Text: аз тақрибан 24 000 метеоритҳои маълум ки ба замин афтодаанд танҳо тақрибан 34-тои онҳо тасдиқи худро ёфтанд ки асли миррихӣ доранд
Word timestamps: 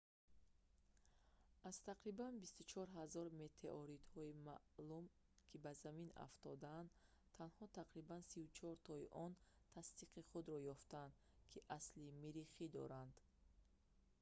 аз 1.69 1.77
тақрибан 1.89 2.33
24 2.39 3.05
000 3.07 3.33
метеоритҳои 3.41 4.37
маълум 4.47 5.05
ки 5.47 5.55
ба 5.63 5.71
замин 5.83 6.09
афтодаанд 6.27 6.89
танҳо 7.37 7.65
тақрибан 7.79 8.21
34-тои 8.31 9.11
онҳо 9.25 9.43
тасдиқи 9.73 10.27
худро 10.29 10.57
ёфтанд 10.73 11.13
ки 11.49 11.57
асли 11.77 12.15
миррихӣ 12.21 12.65
доранд 12.77 13.15